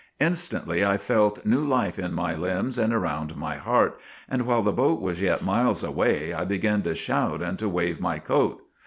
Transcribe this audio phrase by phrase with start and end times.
[0.19, 4.71] Instantly I felt new life in my limbs and around my heart, and while the
[4.71, 8.63] boat was yet miles away I began to shout and to wave my coat.